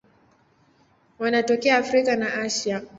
[1.19, 2.81] Wanatokea Afrika na Asia.